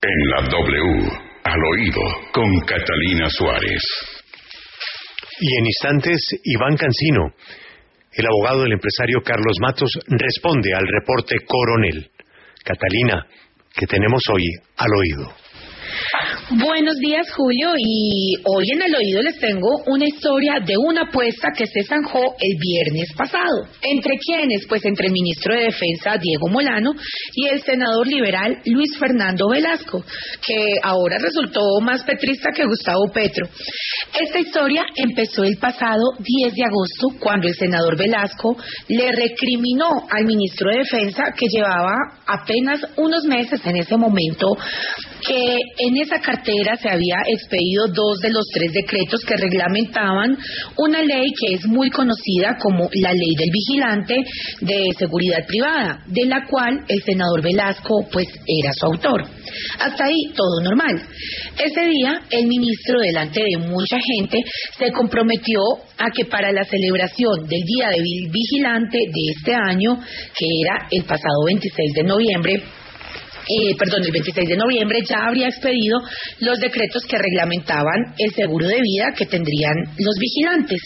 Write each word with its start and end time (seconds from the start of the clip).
En 0.00 0.30
la 0.30 0.48
W, 0.48 1.10
al 1.42 1.58
oído, 1.74 2.00
con 2.32 2.48
Catalina 2.60 3.28
Suárez. 3.28 3.82
Y 5.40 5.58
en 5.58 5.66
instantes, 5.66 6.20
Iván 6.44 6.76
Cancino, 6.76 7.34
el 8.12 8.26
abogado 8.26 8.62
del 8.62 8.74
empresario 8.74 9.20
Carlos 9.24 9.56
Matos, 9.60 9.90
responde 10.06 10.72
al 10.72 10.86
reporte 10.86 11.38
Coronel. 11.44 12.12
Catalina, 12.64 13.26
que 13.74 13.86
tenemos 13.86 14.22
hoy 14.32 14.44
al 14.76 14.88
oído. 14.94 15.34
Buenos 16.50 16.96
días, 16.96 17.30
Julio. 17.36 17.72
Y 17.76 18.32
hoy 18.42 18.64
en 18.72 18.80
el 18.80 18.96
oído 18.96 19.20
les 19.20 19.38
tengo 19.38 19.68
una 19.84 20.06
historia 20.06 20.54
de 20.64 20.78
una 20.78 21.02
apuesta 21.02 21.48
que 21.54 21.66
se 21.66 21.82
zanjó 21.82 22.20
el 22.40 22.56
viernes 22.58 23.12
pasado. 23.14 23.68
¿Entre 23.82 24.16
quiénes? 24.16 24.66
Pues 24.66 24.82
entre 24.86 25.08
el 25.08 25.12
ministro 25.12 25.54
de 25.54 25.64
Defensa, 25.64 26.16
Diego 26.18 26.48
Molano, 26.48 26.94
y 27.34 27.48
el 27.48 27.60
senador 27.60 28.06
liberal 28.06 28.62
Luis 28.64 28.96
Fernando 28.98 29.50
Velasco, 29.50 30.02
que 30.40 30.76
ahora 30.82 31.18
resultó 31.18 31.60
más 31.82 32.02
petrista 32.04 32.48
que 32.56 32.64
Gustavo 32.64 33.10
Petro. 33.12 33.46
Esta 34.18 34.40
historia 34.40 34.86
empezó 34.96 35.44
el 35.44 35.58
pasado 35.58 36.00
10 36.18 36.54
de 36.54 36.64
agosto, 36.64 37.20
cuando 37.20 37.46
el 37.46 37.54
senador 37.56 37.98
Velasco 37.98 38.56
le 38.88 39.12
recriminó 39.12 40.08
al 40.10 40.24
ministro 40.24 40.70
de 40.70 40.78
Defensa, 40.78 41.24
que 41.36 41.46
llevaba 41.46 41.94
apenas 42.26 42.80
unos 42.96 43.24
meses 43.24 43.60
en 43.66 43.76
ese 43.76 43.98
momento, 43.98 44.46
que 45.26 45.56
en 45.78 45.96
esa 45.96 46.20
cartera 46.20 46.76
se 46.76 46.88
había 46.88 47.16
expedido 47.26 47.86
dos 47.88 48.18
de 48.20 48.30
los 48.30 48.46
tres 48.52 48.72
decretos 48.72 49.20
que 49.26 49.36
reglamentaban 49.36 50.36
una 50.76 51.02
ley 51.02 51.26
que 51.40 51.54
es 51.54 51.66
muy 51.66 51.90
conocida 51.90 52.56
como 52.60 52.88
la 52.92 53.12
ley 53.12 53.34
del 53.36 53.50
vigilante 53.52 54.16
de 54.60 54.84
seguridad 54.98 55.46
privada, 55.46 56.02
de 56.06 56.26
la 56.26 56.46
cual 56.46 56.84
el 56.88 57.02
senador 57.02 57.42
Velasco 57.42 58.06
pues 58.12 58.26
era 58.28 58.72
su 58.78 58.86
autor. 58.86 59.22
Hasta 59.80 60.04
ahí 60.04 60.32
todo 60.34 60.62
normal. 60.62 61.02
Ese 61.58 61.86
día 61.86 62.20
el 62.30 62.46
ministro 62.46 63.00
delante 63.00 63.40
de 63.40 63.58
mucha 63.58 63.98
gente 63.98 64.38
se 64.78 64.92
comprometió 64.92 65.60
a 65.98 66.10
que 66.14 66.24
para 66.26 66.52
la 66.52 66.64
celebración 66.64 67.46
del 67.48 67.62
Día 67.64 67.88
del 67.90 68.30
Vigilante 68.30 68.98
de 68.98 69.32
este 69.36 69.54
año, 69.54 69.98
que 70.36 70.46
era 70.62 70.86
el 70.90 71.02
pasado 71.04 71.44
26 71.46 71.92
de 71.94 72.02
noviembre, 72.04 72.62
eh, 73.46 73.74
perdón, 73.78 74.04
el 74.04 74.12
26 74.12 74.48
de 74.48 74.56
noviembre 74.56 75.00
ya 75.08 75.26
habría 75.26 75.48
expedido 75.48 75.98
los 76.40 76.58
decretos 76.58 77.02
que 77.04 77.18
reglamentaban 77.18 78.14
el 78.18 78.32
seguro 78.34 78.66
de 78.66 78.80
vida 78.80 79.06
que 79.16 79.26
tendrían 79.26 79.76
los 79.98 80.16
vigilantes. 80.18 80.80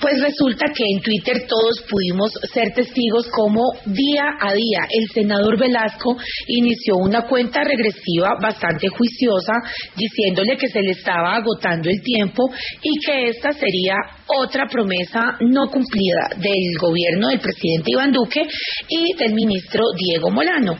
Pues 0.00 0.20
resulta 0.20 0.66
que 0.74 0.84
en 0.84 1.00
Twitter 1.00 1.46
todos 1.48 1.82
pudimos 1.88 2.32
ser 2.52 2.72
testigos 2.74 3.28
como 3.30 3.62
día 3.86 4.24
a 4.40 4.52
día 4.52 4.86
el 4.90 5.06
senador 5.12 5.58
Velasco 5.58 6.16
inició 6.48 6.96
una 6.96 7.22
cuenta 7.22 7.62
regresiva 7.62 8.36
bastante 8.40 8.88
juiciosa 8.88 9.52
diciéndole 9.96 10.56
que 10.56 10.68
se 10.68 10.82
le 10.82 10.92
estaba 10.92 11.36
agotando 11.36 11.88
el 11.90 12.00
tiempo 12.02 12.50
y 12.82 12.98
que 13.04 13.28
esta 13.28 13.52
sería 13.52 13.94
otra 14.26 14.66
promesa 14.70 15.36
no 15.40 15.70
cumplida 15.70 16.30
del 16.36 16.78
gobierno 16.80 17.28
del 17.28 17.40
presidente 17.40 17.92
Iván 17.92 18.12
Duque 18.12 18.42
y 18.88 19.16
del 19.16 19.34
ministro 19.34 19.82
Diego 19.96 20.30
Molano. 20.30 20.76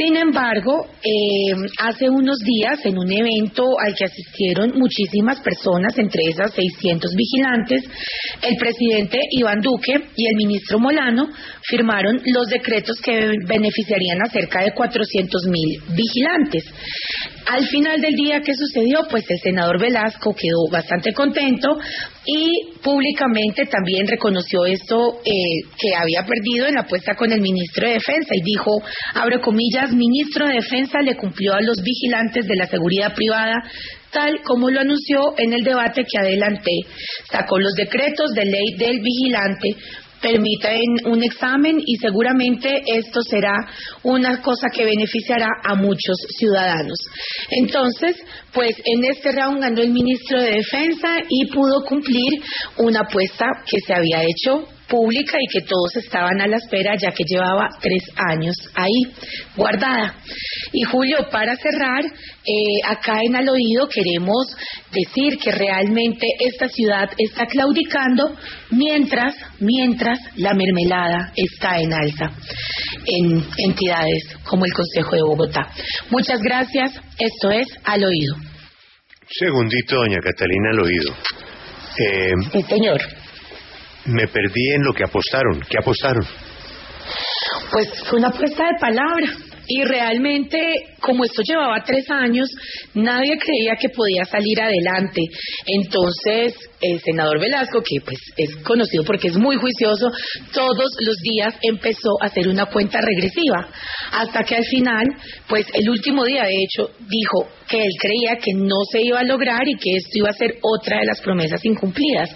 Sin 0.00 0.16
embargo, 0.16 0.86
eh, 1.02 1.52
hace 1.78 2.08
unos 2.08 2.38
días, 2.38 2.78
en 2.86 2.96
un 2.96 3.12
evento 3.12 3.64
al 3.86 3.94
que 3.94 4.06
asistieron 4.06 4.72
muchísimas 4.78 5.40
personas, 5.40 5.92
entre 5.98 6.22
esas 6.24 6.54
600 6.54 7.10
vigilantes, 7.14 7.84
el 8.40 8.56
presidente 8.56 9.18
Iván 9.32 9.60
Duque 9.60 9.92
y 10.16 10.26
el 10.26 10.36
ministro 10.36 10.78
Molano 10.78 11.28
firmaron 11.68 12.18
los 12.24 12.46
decretos 12.48 12.96
que 13.04 13.30
beneficiarían 13.46 14.22
a 14.24 14.30
cerca 14.30 14.64
de 14.64 14.72
400 14.72 15.42
mil 15.48 15.82
vigilantes. 15.94 16.64
Al 17.46 17.66
final 17.66 18.00
del 18.00 18.14
día, 18.14 18.40
¿qué 18.40 18.52
sucedió? 18.54 19.00
Pues 19.10 19.24
el 19.28 19.38
senador 19.42 19.80
Velasco 19.80 20.34
quedó 20.34 20.68
bastante 20.70 21.12
contento 21.12 21.78
y 22.26 22.74
públicamente 22.82 23.66
también 23.66 24.06
reconoció 24.06 24.66
esto 24.66 25.20
eh, 25.24 25.30
que 25.76 25.94
había 25.94 26.24
perdido 26.24 26.66
en 26.66 26.74
la 26.74 26.82
apuesta 26.82 27.14
con 27.14 27.32
el 27.32 27.40
ministro 27.40 27.86
de 27.86 27.94
Defensa 27.94 28.34
y 28.34 28.42
dijo, 28.42 28.70
abro 29.14 29.40
comillas, 29.40 29.92
ministro 29.92 30.46
de 30.46 30.54
Defensa 30.54 31.00
le 31.00 31.16
cumplió 31.16 31.54
a 31.54 31.62
los 31.62 31.82
vigilantes 31.82 32.46
de 32.46 32.56
la 32.56 32.66
seguridad 32.66 33.14
privada 33.14 33.56
tal 34.12 34.42
como 34.42 34.70
lo 34.70 34.80
anunció 34.80 35.34
en 35.38 35.52
el 35.52 35.62
debate 35.62 36.02
que 36.02 36.18
adelanté. 36.18 36.80
Sacó 37.30 37.58
los 37.58 37.74
decretos 37.74 38.32
de 38.34 38.44
ley 38.44 38.74
del 38.76 39.00
vigilante 39.00 39.76
permiten 40.20 40.82
un 41.06 41.22
examen 41.22 41.78
y 41.84 41.96
seguramente 41.96 42.82
esto 42.86 43.20
será 43.22 43.54
una 44.02 44.40
cosa 44.42 44.68
que 44.72 44.84
beneficiará 44.84 45.48
a 45.64 45.74
muchos 45.74 46.16
ciudadanos. 46.38 46.98
Entonces, 47.50 48.16
pues 48.52 48.72
en 48.84 49.04
este 49.04 49.32
round 49.32 49.60
ganó 49.60 49.80
el 49.82 49.90
ministro 49.90 50.40
de 50.40 50.52
Defensa 50.52 51.16
y 51.28 51.46
pudo 51.50 51.84
cumplir 51.86 52.42
una 52.78 53.00
apuesta 53.00 53.46
que 53.66 53.78
se 53.86 53.94
había 53.94 54.22
hecho 54.22 54.68
pública 54.90 55.38
y 55.40 55.46
que 55.46 55.64
todos 55.66 55.96
estaban 55.96 56.40
a 56.40 56.46
la 56.46 56.56
espera 56.56 56.94
ya 57.00 57.12
que 57.12 57.24
llevaba 57.24 57.68
tres 57.80 58.02
años 58.16 58.56
ahí 58.74 59.14
guardada. 59.56 60.16
Y 60.72 60.82
Julio, 60.82 61.28
para 61.30 61.54
cerrar, 61.56 62.04
eh, 62.04 62.80
acá 62.86 63.18
en 63.22 63.36
al 63.36 63.48
oído 63.48 63.88
queremos 63.88 64.46
decir 64.92 65.38
que 65.38 65.52
realmente 65.52 66.26
esta 66.40 66.68
ciudad 66.68 67.08
está 67.16 67.46
claudicando 67.46 68.36
mientras, 68.70 69.34
mientras 69.60 70.18
la 70.36 70.52
mermelada 70.54 71.32
está 71.36 71.78
en 71.78 71.92
alza 71.92 72.32
en 73.06 73.44
entidades 73.58 74.36
como 74.44 74.64
el 74.64 74.72
Consejo 74.72 75.16
de 75.16 75.22
Bogotá. 75.22 75.70
Muchas 76.10 76.40
gracias. 76.40 76.92
Esto 77.18 77.50
es 77.50 77.66
al 77.84 78.04
oído. 78.04 78.34
Segundito, 79.28 79.96
doña 79.96 80.18
Catalina, 80.20 80.70
al 80.72 80.80
oído. 80.80 81.12
Eh, 81.98 82.32
sí, 82.52 82.62
señor. 82.62 83.00
Me 84.06 84.26
perdí 84.26 84.70
en 84.74 84.82
lo 84.82 84.92
que 84.92 85.04
apostaron. 85.04 85.60
¿Qué 85.68 85.78
apostaron? 85.78 86.24
Pues 87.70 87.88
fue 88.08 88.18
una 88.18 88.28
apuesta 88.28 88.64
de 88.64 88.78
palabra. 88.80 89.26
Y 89.72 89.84
realmente, 89.84 90.58
como 91.00 91.24
esto 91.24 91.42
llevaba 91.46 91.84
tres 91.86 92.04
años, 92.10 92.48
nadie 92.94 93.38
creía 93.38 93.76
que 93.80 93.88
podía 93.90 94.24
salir 94.24 94.60
adelante. 94.60 95.20
Entonces, 95.64 96.56
el 96.80 97.00
senador 97.00 97.38
Velasco, 97.38 97.80
que 97.80 98.00
pues 98.04 98.18
es 98.36 98.56
conocido 98.64 99.04
porque 99.04 99.28
es 99.28 99.36
muy 99.36 99.54
juicioso, 99.56 100.10
todos 100.52 100.90
los 101.06 101.16
días 101.18 101.54
empezó 101.62 102.16
a 102.20 102.26
hacer 102.26 102.48
una 102.48 102.66
cuenta 102.66 102.98
regresiva, 103.00 103.68
hasta 104.10 104.42
que 104.42 104.56
al 104.56 104.64
final, 104.64 105.06
pues 105.48 105.66
el 105.72 105.88
último 105.88 106.24
día, 106.24 106.42
de 106.42 106.64
hecho, 106.64 106.90
dijo 106.98 107.48
que 107.68 107.78
él 107.78 107.92
creía 108.00 108.36
que 108.42 108.52
no 108.54 108.82
se 108.90 109.02
iba 109.02 109.20
a 109.20 109.24
lograr 109.24 109.62
y 109.68 109.76
que 109.76 109.98
esto 109.98 110.10
iba 110.14 110.30
a 110.30 110.32
ser 110.32 110.56
otra 110.62 110.98
de 110.98 111.06
las 111.06 111.20
promesas 111.20 111.64
incumplidas, 111.64 112.30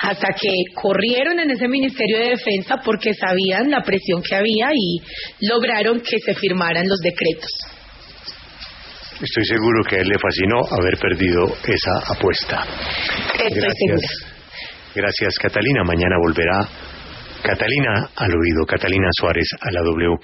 hasta 0.00 0.28
que 0.40 0.48
corrieron 0.74 1.38
en 1.40 1.50
ese 1.50 1.68
Ministerio 1.68 2.18
de 2.18 2.30
Defensa 2.30 2.76
porque 2.82 3.12
sabían 3.12 3.70
la 3.70 3.82
presión 3.82 4.22
que 4.22 4.36
había 4.36 4.70
y 4.72 5.00
lograron 5.46 6.00
que 6.00 6.18
se 6.24 6.34
los 6.86 6.98
decretos. 7.00 7.50
Estoy 9.20 9.44
seguro 9.46 9.82
que 9.88 9.96
a 9.96 10.00
él 10.00 10.08
le 10.08 10.18
fascinó 10.18 10.60
haber 10.70 10.96
perdido 10.98 11.44
esa 11.66 12.14
apuesta. 12.14 12.64
Gracias. 13.50 14.00
Gracias, 14.94 15.34
Catalina. 15.40 15.82
Mañana 15.82 16.16
volverá 16.22 16.68
Catalina 17.42 18.10
al 18.16 18.30
oído, 18.30 18.66
Catalina 18.66 19.08
Suárez 19.18 19.48
a 19.60 19.70
la 19.72 19.80
W. 19.82 20.18